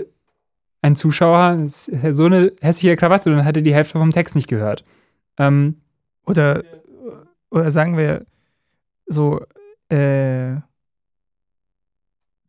[0.82, 4.00] ein Zuschauer, "Das ist ja so eine hässliche Krawatte, und dann hat er die Hälfte
[4.00, 4.84] vom Text nicht gehört.
[5.38, 5.76] Ähm,
[6.26, 6.64] Oder,
[7.52, 8.26] oder sagen wir
[9.08, 9.42] so,
[9.90, 10.56] äh,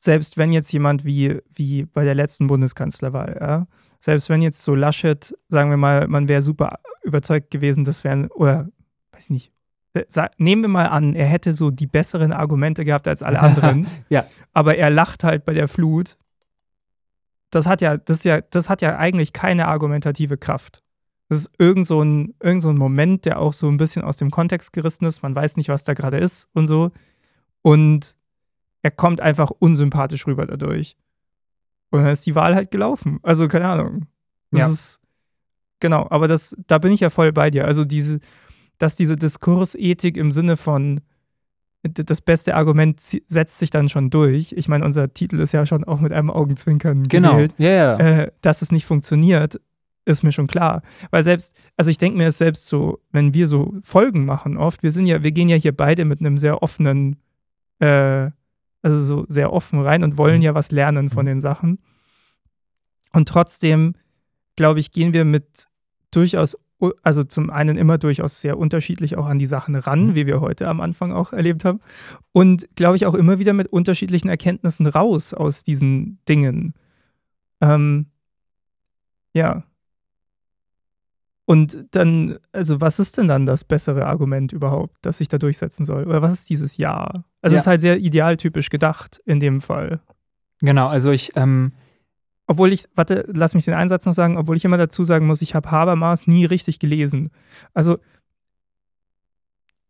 [0.00, 3.66] selbst wenn jetzt jemand wie, wie bei der letzten Bundeskanzlerwahl, ja,
[4.00, 8.28] selbst wenn jetzt so Laschet, sagen wir mal, man wäre super überzeugt gewesen, das wären,
[8.28, 8.68] oder
[9.12, 9.52] weiß ich nicht,
[9.92, 10.04] äh,
[10.38, 14.24] nehmen wir mal an, er hätte so die besseren Argumente gehabt als alle anderen, Ja.
[14.52, 16.16] aber er lacht halt bei der Flut.
[17.50, 20.82] Das hat ja, das ist ja, das hat ja eigentlich keine argumentative Kraft.
[21.28, 24.16] Das ist irgend so, ein, irgend so ein Moment, der auch so ein bisschen aus
[24.16, 25.22] dem Kontext gerissen ist.
[25.22, 26.90] Man weiß nicht, was da gerade ist und so.
[27.62, 28.16] Und
[28.82, 30.96] er kommt einfach unsympathisch rüber dadurch.
[31.90, 33.18] Und dann ist die Wahl halt gelaufen.
[33.22, 34.06] Also, keine Ahnung.
[34.50, 34.66] Das Ja.
[34.68, 35.00] ist,
[35.80, 37.66] genau, aber das, da bin ich ja voll bei dir.
[37.66, 38.20] Also, diese,
[38.78, 41.00] dass diese Diskursethik im Sinne von
[41.82, 44.52] das beste Argument setzt sich dann schon durch.
[44.52, 47.32] Ich meine, unser Titel ist ja schon auch mit einem Augenzwinkern genau.
[47.32, 47.96] gewählt Ja, ja.
[47.98, 49.58] äh, dass es nicht funktioniert,
[50.04, 50.82] ist mir schon klar.
[51.10, 54.82] Weil selbst, also ich denke mir es selbst so, wenn wir so Folgen machen oft,
[54.82, 57.16] wir sind ja, wir gehen ja hier beide mit einem sehr offenen,
[57.78, 58.30] äh,
[58.82, 60.42] also so sehr offen rein und wollen Mhm.
[60.42, 61.28] ja was lernen von Mhm.
[61.28, 61.78] den Sachen.
[63.12, 63.94] Und trotzdem,
[64.56, 65.66] glaube ich, gehen wir mit
[66.10, 66.56] durchaus,
[67.02, 70.14] also zum einen immer durchaus sehr unterschiedlich auch an die Sachen ran, Mhm.
[70.16, 71.80] wie wir heute am Anfang auch erlebt haben.
[72.32, 76.74] Und glaube ich auch immer wieder mit unterschiedlichen Erkenntnissen raus aus diesen Dingen.
[77.60, 78.06] Ähm,
[79.34, 79.62] ja.
[81.50, 85.84] Und dann, also was ist denn dann das bessere Argument überhaupt, das sich da durchsetzen
[85.84, 86.04] soll?
[86.06, 87.24] Oder was ist dieses Ja?
[87.42, 87.58] Also Ja.
[87.58, 89.98] es ist halt sehr idealtypisch gedacht in dem Fall.
[90.60, 91.72] Genau, also ich, ähm,
[92.46, 95.42] Obwohl ich, warte, lass mich den Einsatz noch sagen, obwohl ich immer dazu sagen muss,
[95.42, 97.30] ich habe Habermas nie richtig gelesen.
[97.74, 97.98] Also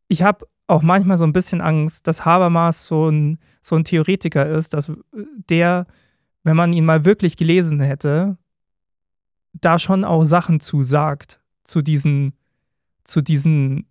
[0.09, 4.47] ich habe auch manchmal so ein bisschen Angst, dass Habermas so ein, so ein Theoretiker
[4.49, 4.91] ist, dass
[5.51, 5.87] der,
[6.43, 8.39] wenn man ihn mal wirklich gelesen hätte,
[9.53, 11.40] da schon auch Sachen zu sagt,
[11.71, 12.33] zu diesen,
[13.05, 13.87] zu diesen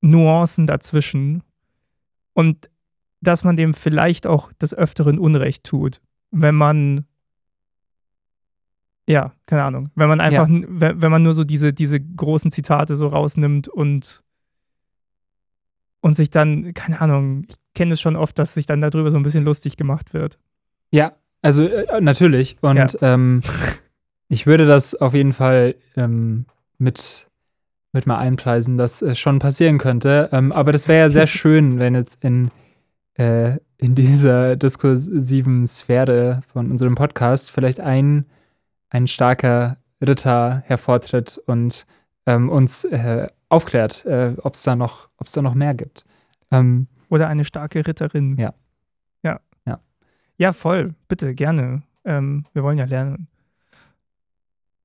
[0.00, 1.42] Nuancen dazwischen.
[2.32, 2.68] Und
[3.20, 7.06] dass man dem vielleicht auch des Öfteren Unrecht tut, wenn man
[9.06, 9.90] ja, keine Ahnung.
[9.94, 13.68] Wenn man einfach, n- wenn, wenn man nur so diese, diese großen Zitate so rausnimmt
[13.68, 14.22] und,
[16.00, 19.18] und sich dann, keine Ahnung, ich kenne es schon oft, dass sich dann darüber so
[19.18, 20.38] ein bisschen lustig gemacht wird.
[20.90, 21.12] ja,
[21.42, 22.56] also äh, natürlich.
[22.62, 22.86] Und Ja.
[23.02, 23.42] ähm,
[24.28, 26.46] ich würde das auf jeden Fall ähm,
[26.78, 27.28] mit,
[27.92, 30.28] mit mal einpreisen, dass es schon passieren könnte.
[30.32, 32.50] Ähm, aber das wäre ja sehr schön, wenn jetzt in,
[33.14, 38.26] äh, in dieser diskursiven Sphäre von unserem Podcast vielleicht ein,
[38.90, 41.86] ein starker Ritter hervortritt und
[42.26, 46.04] ähm, uns äh, aufklärt, äh, ob es da, noch- da noch mehr gibt.
[46.50, 48.36] Ähm, Oder eine starke Ritterin.
[48.38, 48.54] Ja.
[49.22, 49.40] Ja.
[49.66, 49.80] Ja.
[50.36, 50.94] Ja, voll.
[51.08, 51.82] Bitte, gerne.
[52.04, 53.28] Ähm, wir wollen ja lernen.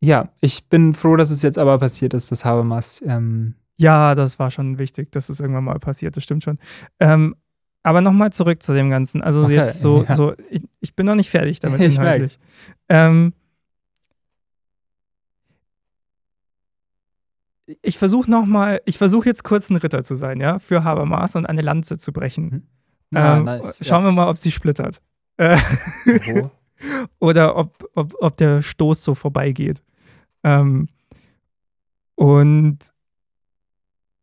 [0.02, 3.04] Ja, ich bin froh, dass es jetzt aber passiert ist, dass Habermas.
[3.06, 6.58] Ähm, Ja, das war schon wichtig, dass es irgendwann mal passiert, das stimmt schon.
[7.00, 7.36] Ähm,
[7.84, 9.22] aber nochmal zurück zu dem Ganzen.
[9.22, 10.16] Also Okay, jetzt so, ja.
[10.16, 12.38] so ich, ich bin noch nicht fertig damit Ich inhaltlich.
[12.90, 13.34] Ähm,
[17.82, 21.46] ich versuche nochmal, ich versuche jetzt kurz ein Ritter zu sein, ja, für Habermas und
[21.46, 22.68] eine Lanze zu brechen.
[23.16, 23.82] ah, Ähm, nice.
[23.86, 25.02] Schauen wir mal, ob sie splittert.
[25.38, 25.58] Äh,
[26.26, 26.52] Ja.
[27.20, 29.82] oder ob, ob, ob der Stoß so vorbeigeht.
[30.43, 30.88] Ähm,
[32.15, 32.80] und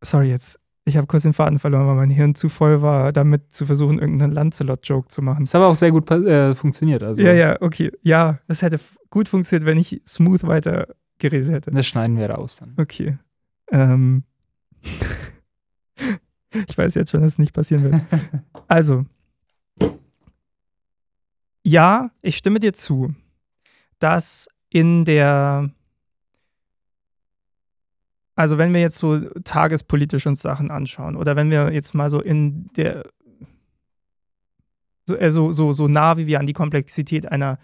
[0.02, 3.52] sorry, jetzt, ich habe kurz den Faden verloren, weil mein Hirn zu voll war, damit
[3.52, 5.44] zu versuchen, irgendeinen Lancelot-Joke zu machen.
[5.44, 7.02] Das hat aber auch sehr gut äh, funktioniert.
[7.02, 7.22] Also.
[7.22, 7.90] Ja, ja, okay.
[8.02, 8.78] Ja, das hätte
[9.10, 11.70] gut funktioniert, wenn ich smooth weiter geredet hätte.
[11.70, 12.74] Das schneiden wir raus dann.
[12.76, 13.18] Okay.
[13.70, 14.24] Ähm.
[16.68, 17.94] ich weiß jetzt schon, dass es nicht passieren wird.
[18.68, 19.04] Also,
[21.62, 23.14] ja, ich stimme dir zu,
[23.98, 25.70] dass in der,
[28.36, 32.20] also wenn wir jetzt so tagespolitisch uns Sachen anschauen oder wenn wir jetzt mal so
[32.20, 33.04] in der,
[35.06, 37.58] so, äh, so, so, so nah wie wir an die Komplexität einer,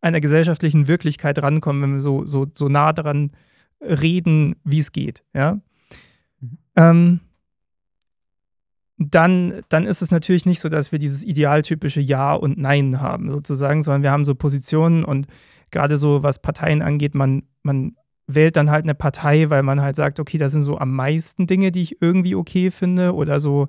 [0.00, 3.32] einer gesellschaftlichen Wirklichkeit rankommen, wenn wir so, so, so nah daran
[3.80, 5.58] reden, wie es geht, ja.
[6.40, 6.58] Mhm.
[6.76, 7.20] Ähm,
[8.98, 13.28] dann, dann ist es natürlich nicht so, dass wir dieses idealtypische Ja und Nein haben,
[13.28, 15.26] sozusagen, sondern wir haben so Positionen und
[15.70, 19.96] gerade so, was Parteien angeht, man, man wählt dann halt eine Partei, weil man halt
[19.96, 23.68] sagt, okay, das sind so am meisten Dinge, die ich irgendwie okay finde oder so,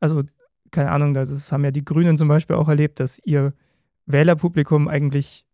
[0.00, 0.22] also
[0.70, 3.54] keine Ahnung, das haben ja die Grünen zum Beispiel auch erlebt, dass ihr
[4.06, 5.46] Wählerpublikum eigentlich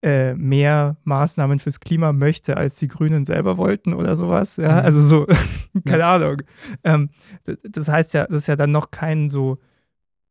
[0.00, 4.56] äh, mehr Maßnahmen fürs Klima möchte, als die Grünen selber wollten oder sowas.
[4.56, 4.84] Ja, mhm.
[4.84, 5.26] also so,
[5.84, 6.06] keine.
[6.06, 6.42] Ahnung.
[6.84, 7.10] Ähm,
[7.64, 9.58] das heißt ja, das ist ja dann noch kein so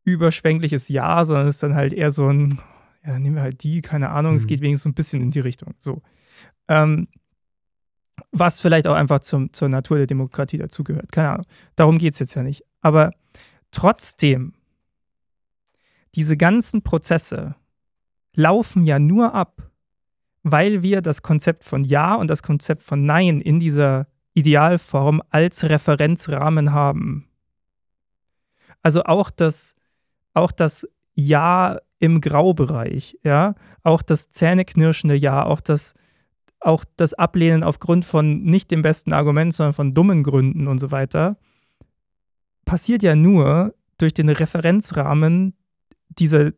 [0.04, 2.58] überschwängliches Ja, sondern es ist dann halt eher so ein,
[3.04, 4.38] ja, dann nehmen wir halt die, keine Ahnung, mhm.
[4.38, 5.74] es geht wenigstens so ein bisschen in die Richtung.
[5.78, 6.00] So.
[6.68, 7.08] Ähm,
[8.32, 11.12] was vielleicht auch einfach zum, zur Natur der Demokratie dazugehört.
[11.12, 11.46] Keine Ahnung.
[11.76, 12.64] Darum geht es jetzt ja nicht.
[12.80, 13.12] Aber
[13.70, 14.54] trotzdem,
[16.14, 17.54] diese ganzen Prozesse,
[18.34, 19.70] laufen ja nur ab,
[20.42, 25.64] weil wir das Konzept von Ja und das Konzept von Nein in dieser Idealform als
[25.64, 27.28] Referenzrahmen haben.
[28.82, 29.74] Also auch das,
[30.34, 35.94] auch das Ja im Graubereich, ja, auch das zähneknirschende Ja, auch das,
[36.60, 40.90] auch das Ablehnen aufgrund von nicht dem besten Argument, sondern von dummen Gründen und so
[40.90, 41.36] weiter,
[42.64, 45.54] passiert ja nur durch den Referenzrahmen
[46.10, 46.52] dieser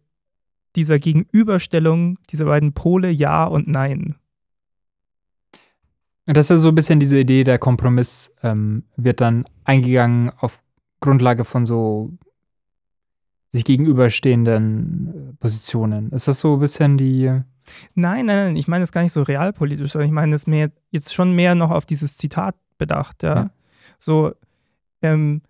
[0.77, 4.17] dieser Gegenüberstellung dieser beiden Pole Ja und Nein.
[6.27, 10.63] Das ist ja so ein bisschen diese Idee, der Kompromiss ähm, wird dann eingegangen auf
[11.01, 12.13] Grundlage von so
[13.51, 16.11] sich gegenüberstehenden äh, Positionen.
[16.13, 17.43] Ist das so ein bisschen die.
[17.95, 20.71] Nein, nein, nein, ich meine es gar nicht so realpolitisch, sondern ich meine es mehr
[20.91, 23.35] jetzt schon mehr noch auf dieses Zitat bedacht, ja.
[23.35, 23.51] ja.
[23.99, 24.33] So,
[25.03, 25.43] ähm,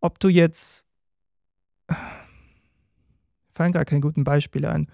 [0.00, 0.86] ob du jetzt
[3.54, 4.88] fallen gar keine guten Beispiele ein.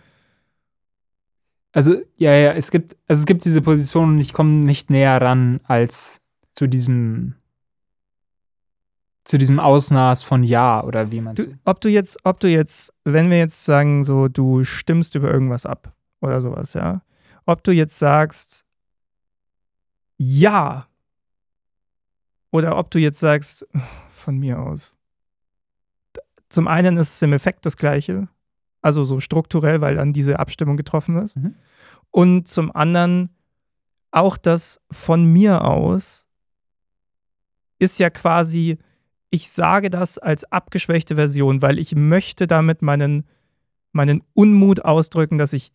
[1.72, 5.20] Also, ja, ja, es gibt, also es gibt diese Position und ich komme nicht näher
[5.20, 6.20] ran als
[6.54, 7.34] zu diesem
[9.24, 12.94] zu diesem Ausmaß von Ja oder wie man du, Ob du jetzt, ob du jetzt,
[13.04, 17.02] wenn wir jetzt sagen, so, du stimmst über irgendwas ab oder sowas, ja,
[17.46, 18.66] ob du jetzt sagst,
[20.16, 20.86] ja,
[22.50, 23.66] oder ob du jetzt sagst,
[24.10, 24.94] von mir aus.
[26.48, 28.28] Zum einen ist es im Effekt das Gleiche,
[28.82, 31.36] also so strukturell, weil dann diese Abstimmung getroffen ist.
[31.36, 31.54] Mhm.
[32.10, 33.30] Und zum anderen
[34.10, 36.26] auch das von mir aus
[37.78, 38.78] ist ja quasi,
[39.30, 43.24] ich sage das als abgeschwächte Version, weil ich möchte damit meinen,
[43.92, 45.72] meinen Unmut ausdrücken, dass ich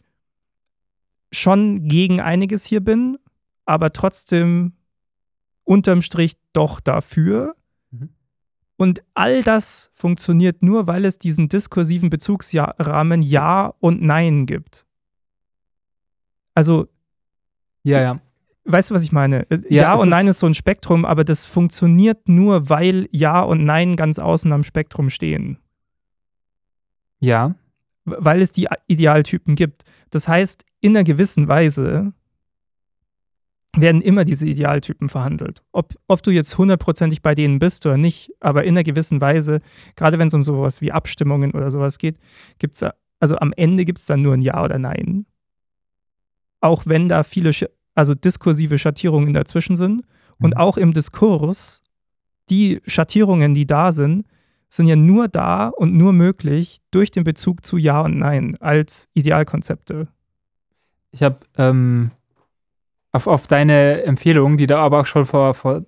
[1.34, 3.18] schon gegen einiges hier bin,
[3.66, 4.74] aber trotzdem
[5.64, 7.56] unterm Strich doch dafür.
[8.76, 14.86] Und all das funktioniert nur, weil es diesen diskursiven Bezugsrahmen Ja und Nein gibt.
[16.54, 16.88] Also.
[17.84, 18.20] Ja, ja.
[18.66, 19.50] Weißt du, was ich meine?
[19.50, 23.42] Äh, ja, ja und Nein ist so ein Spektrum, aber das funktioniert nur, weil Ja
[23.42, 25.58] und Nein ganz außen am Spektrum stehen.
[27.20, 27.56] Ja.
[28.06, 29.84] Weil es die Idealtypen gibt.
[30.10, 32.14] Das heißt, in einer gewissen Weise
[33.76, 35.64] werden immer diese Idealtypen verhandelt.
[35.72, 39.62] Ob, ob du jetzt hundertprozentig bei denen bist oder nicht, aber in einer gewissen Weise,
[39.96, 42.18] gerade wenn es um sowas wie Abstimmungen oder sowas geht,
[42.60, 42.90] gibt es,
[43.20, 45.26] also am Ende gibt es dann nur ein Ja oder Nein.
[46.62, 47.52] Auch wenn da viele,
[47.96, 50.04] also diskursive Schattierungen dazwischen sind.
[50.40, 50.60] Und mhm.
[50.60, 51.82] auch im Diskurs,
[52.50, 54.26] die Schattierungen, die da sind,
[54.76, 59.08] sind ja nur da und nur möglich durch den Bezug zu Ja und Nein als
[59.14, 60.08] Idealkonzepte.
[61.12, 62.10] Ich habe ähm,
[63.12, 65.84] auf, auf deine Empfehlung, die du aber auch schon vor, vor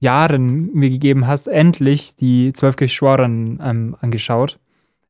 [0.00, 4.58] Jahren mir gegeben hast, endlich die Zwölf Geschworenen ähm, angeschaut.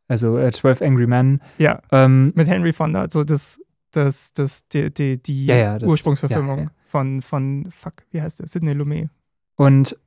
[0.09, 1.41] Also äh, 12 Angry Men.
[1.57, 1.81] Ja.
[1.91, 3.59] Ähm, mit Henry Fonda, also das,
[3.93, 8.41] das, das, die, die, die ja, ja, das, Ursprungsverfilmung ja, von, von, fuck, wie heißt
[8.41, 8.47] der?
[8.47, 9.09] Sidney Lumet.
[9.57, 9.99] Und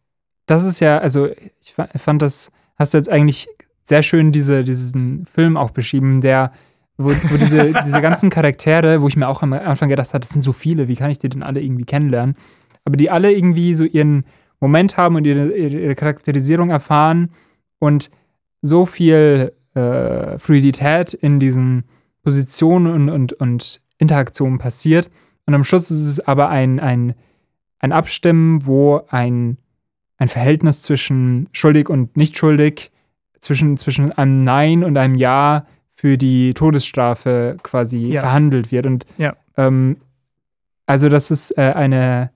[0.45, 1.28] das ist ja, also
[1.62, 3.48] ich fand das, hast du jetzt eigentlich
[3.84, 6.52] sehr schön diese, diesen Film auch beschrieben, der
[7.00, 10.30] wo, wo diese, diese ganzen Charaktere, wo ich mir auch am Anfang gedacht habe, das
[10.30, 12.36] sind so viele, wie kann ich die denn alle irgendwie kennenlernen?
[12.86, 14.26] Aber die alle irgendwie so ihren
[14.60, 17.32] Moment haben und ihre, ihre Charakterisierung erfahren
[17.80, 18.12] und
[18.62, 21.84] so viel äh, Fluidität in diesen
[22.24, 25.10] Positionen und, und, und Interaktionen passiert.
[25.46, 27.15] Und am Schluss ist es aber ein, ein,
[27.80, 29.58] ein Abstimmen, wo ein,
[30.19, 32.91] ein Verhältnis zwischen schuldig und nicht schuldig,
[33.39, 38.21] zwischen, zwischen einem Nein und einem Ja für die Todesstrafe quasi Ja.
[38.21, 38.86] verhandelt wird.
[38.86, 39.36] Und Ja.
[39.58, 39.97] ähm,
[40.86, 42.32] also das ist äh, eine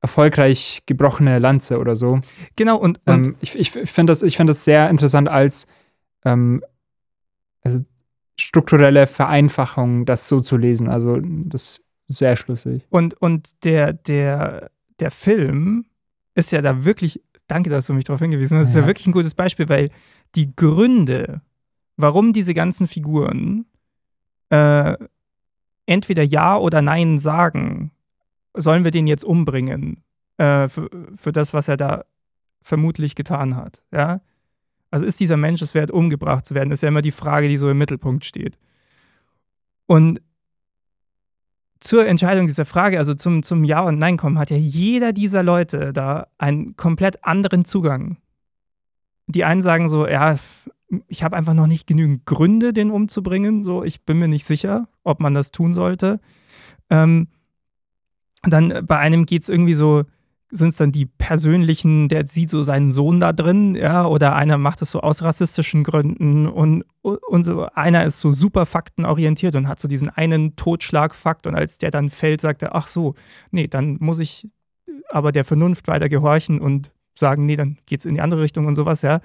[0.00, 2.20] erfolgreich gebrochene Lanze oder so.
[2.56, 5.66] Genau, und, und Ähm, ich ich finde das, ich find das sehr interessant als
[6.24, 6.62] ähm,
[7.62, 7.84] also
[8.38, 10.88] strukturelle Vereinfachung, das so zu lesen.
[10.88, 12.86] Also das ist sehr schlüssig.
[12.90, 15.84] Und, und der, der, der Film
[16.34, 18.86] ist ja da wirklich, danke, dass du mich darauf hingewiesen hast, ist ja Ja.
[18.86, 19.88] wirklich ein gutes Beispiel, weil
[20.34, 21.40] die Gründe,
[21.96, 23.66] warum diese ganzen Figuren
[24.50, 24.96] äh,
[25.86, 27.92] entweder Ja oder Nein sagen,
[28.54, 30.02] sollen wir den jetzt umbringen
[30.38, 32.04] äh, für, für das, was er da
[32.62, 33.80] vermutlich getan hat.
[33.92, 34.20] Ja?
[34.90, 37.56] Also ist dieser Mensch es wert, umgebracht zu werden, ist ja immer die Frage, die
[37.56, 38.58] so im Mittelpunkt steht.
[39.86, 40.20] Und
[41.80, 45.42] zur Entscheidung dieser Frage, also zum, zum Ja und Nein kommen, hat ja jeder dieser
[45.42, 48.18] Leute da einen komplett anderen Zugang.
[49.26, 50.36] Die einen sagen so, ja,
[51.08, 54.88] ich habe einfach noch nicht genügend Gründe, den umzubringen, so, ich bin mir nicht sicher,
[55.04, 56.20] ob man das tun sollte.
[56.90, 57.28] Ähm,
[58.42, 60.04] dann bei einem geht es irgendwie so,
[60.50, 64.58] sind es dann die persönlichen, der sieht so seinen Sohn da drin, ja, oder einer
[64.58, 69.68] macht es so aus rassistischen Gründen und, und so einer ist so super faktenorientiert und
[69.68, 73.14] hat so diesen einen Totschlagfakt und als der dann fällt, sagt er, ach so,
[73.50, 74.48] nee, dann muss ich
[75.08, 78.74] aber der Vernunft weiter gehorchen und sagen, nee, dann geht's in die andere Richtung und
[78.74, 79.20] sowas, ja.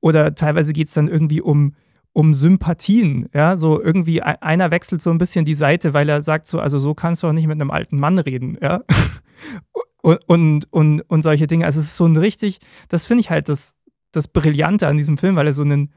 [0.00, 1.74] Oder teilweise geht es dann irgendwie um,
[2.12, 6.22] um Sympathien, ja, so irgendwie e- einer wechselt so ein bisschen die Seite, weil er
[6.22, 8.82] sagt so, also so kannst du auch nicht mit einem alten Mann reden, ja.
[10.02, 11.64] Und, und, und, und solche Dinge.
[11.64, 13.74] Also es ist so ein richtig, das finde ich halt das,
[14.10, 15.92] das Brillante an diesem Film, weil er so einen,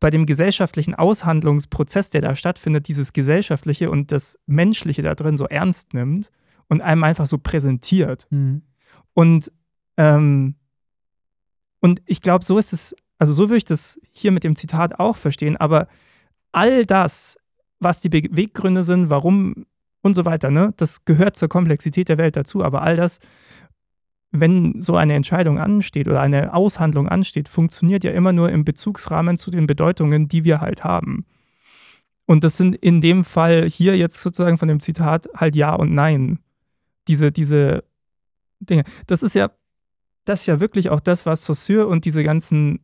[0.00, 5.46] bei dem gesellschaftlichen Aushandlungsprozess, der da stattfindet, dieses Gesellschaftliche und das Menschliche da drin so
[5.46, 6.30] ernst nimmt
[6.68, 8.26] und einem einfach so präsentiert.
[9.14, 9.52] Und,
[9.96, 10.56] ähm,
[11.80, 14.98] und ich glaube, so ist es, also so würde ich das hier mit dem Zitat
[14.98, 15.86] auch verstehen, aber
[16.50, 17.38] all das,
[17.78, 19.66] was die Beweggründe sind, warum
[20.02, 23.20] und so weiter, ne, das gehört zur Komplexität der Welt dazu, aber all das,
[24.32, 29.36] wenn so eine Entscheidung ansteht oder eine Aushandlung ansteht, funktioniert ja immer nur im Bezugsrahmen
[29.36, 31.26] zu den Bedeutungen, die wir halt haben.
[32.26, 35.92] Und das sind in dem Fall hier jetzt sozusagen von dem Zitat halt Ja und
[35.92, 36.38] Nein.
[37.08, 37.84] Diese, diese
[38.60, 38.84] Dinge.
[39.06, 39.50] Das ist ja,
[40.24, 42.80] das ist ja wirklich auch das, was Saussure und diese ganzen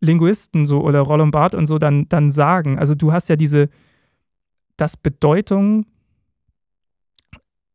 [0.00, 2.78] Linguisten so oder Roland Barthes und so dann, dann sagen.
[2.78, 3.68] Also du hast ja diese,
[4.76, 5.86] dass Bedeutung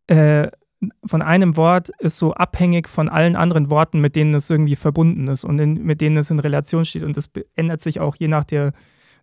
[0.08, 0.50] äh,
[1.06, 5.28] von einem Wort ist so abhängig von allen anderen Worten, mit denen es irgendwie verbunden
[5.28, 7.04] ist und in, mit denen es in Relation steht.
[7.04, 8.74] Und das ändert sich auch je nach, der,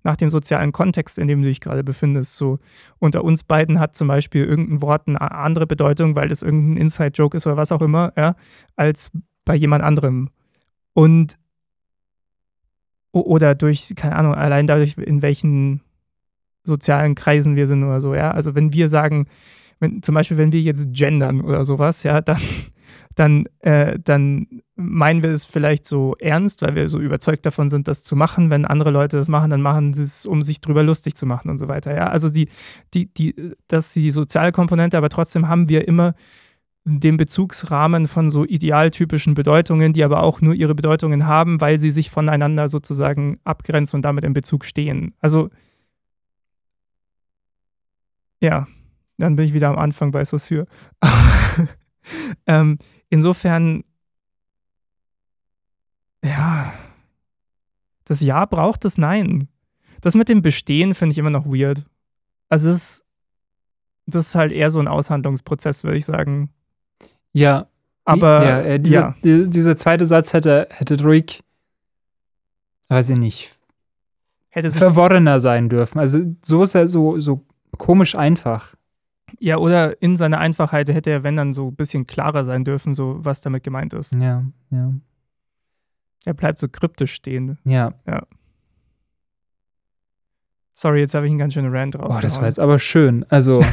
[0.02, 2.36] nach dem sozialen Kontext, in dem du dich gerade befindest.
[2.36, 2.58] So
[2.98, 7.36] unter uns beiden hat zum Beispiel irgendein Wort eine andere Bedeutung, weil das irgendein Inside-Joke
[7.36, 8.34] ist oder was auch immer, ja,
[8.76, 9.10] als
[9.44, 10.30] bei jemand anderem.
[10.94, 11.38] Und
[13.12, 15.82] oder durch, keine Ahnung, allein dadurch, in welchen
[16.64, 18.30] sozialen Kreisen wir sind oder so, ja.
[18.30, 19.26] Also wenn wir sagen,
[19.82, 22.40] wenn, zum Beispiel, wenn wir jetzt gendern oder sowas, ja, dann,
[23.16, 27.88] dann, äh, dann meinen wir es vielleicht so ernst, weil wir so überzeugt davon sind,
[27.88, 28.48] das zu machen.
[28.48, 31.50] Wenn andere Leute das machen, dann machen sie es, um sich drüber lustig zu machen
[31.50, 31.94] und so weiter.
[31.94, 32.48] Ja, also die,
[32.94, 36.14] die, die, das ist die soziale Komponente, aber trotzdem haben wir immer
[36.84, 41.90] den Bezugsrahmen von so idealtypischen Bedeutungen, die aber auch nur ihre Bedeutungen haben, weil sie
[41.90, 45.14] sich voneinander sozusagen abgrenzen und damit in Bezug stehen.
[45.20, 45.50] Also
[48.40, 48.66] ja,
[49.18, 50.66] dann bin ich wieder am Anfang bei Saussure.
[52.46, 53.84] ähm, insofern,
[56.24, 56.72] ja,
[58.04, 59.48] das Ja braucht das Nein.
[60.00, 61.84] Das mit dem Bestehen finde ich immer noch weird.
[62.48, 63.04] Also es ist,
[64.06, 66.50] das ist halt eher so ein Aushandlungsprozess, würde ich sagen.
[67.32, 67.68] Ja,
[68.04, 69.14] Aber ja, äh, dieser, ja.
[69.24, 71.42] die, dieser zweite Satz hätte, hätte ruhig,
[72.88, 73.50] weiß ich nicht,
[74.48, 75.98] hätte verworrener sein dürfen.
[75.98, 77.46] Also so ist er so, so
[77.78, 78.74] komisch einfach.
[79.40, 82.94] Ja, oder in seiner Einfachheit hätte er, wenn dann so ein bisschen klarer sein dürfen,
[82.94, 84.12] so was damit gemeint ist.
[84.12, 84.92] Ja, ja,
[86.24, 87.58] Er bleibt so kryptisch stehen.
[87.64, 87.92] ja.
[90.74, 92.14] Sorry, jetzt habe ich einen ganz schönen Rant raus.
[92.16, 93.24] Oh, das war jetzt aber schön.
[93.28, 93.64] Also,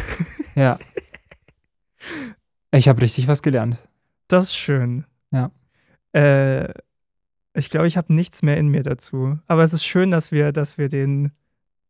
[0.56, 0.78] ja.
[2.72, 3.78] Ich habe richtig was gelernt.
[4.28, 5.06] Das ist schön.
[5.32, 5.50] Ja.
[6.14, 6.72] Äh,
[7.56, 9.40] ich glaube, ich habe nichts mehr in mir dazu.
[9.48, 11.32] Aber es ist schön, dass wir, dass wir den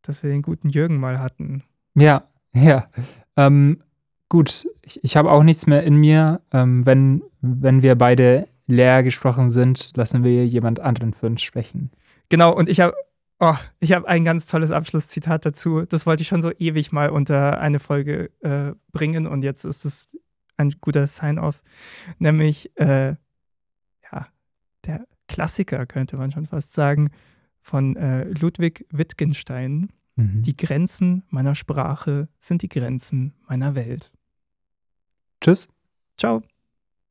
[0.02, 1.62] dass wir den guten Jürgen mal hatten.
[1.94, 2.88] Ja, ja.
[3.36, 3.82] Ähm,
[4.28, 6.40] gut, ich, ich habe auch nichts mehr in mir.
[6.52, 11.90] Ähm, wenn, wenn wir beide leer gesprochen sind, lassen wir jemand anderen für uns sprechen.
[12.28, 12.94] Genau, und ich habe
[13.40, 15.84] oh, hab ein ganz tolles Abschlusszitat dazu.
[15.86, 19.84] Das wollte ich schon so ewig mal unter eine Folge äh, bringen und jetzt ist
[19.84, 20.08] es
[20.56, 21.62] ein guter Sign-off.
[22.18, 23.16] Nämlich, äh,
[24.12, 24.26] ja,
[24.84, 27.10] der Klassiker, könnte man schon fast sagen,
[27.62, 29.90] von äh, Ludwig Wittgenstein.
[30.20, 30.42] Mhm.
[30.42, 34.10] Die Grenzen meiner Sprache sind die Grenzen meiner Welt.
[35.40, 35.68] Tschüss.
[36.16, 36.42] Ciao.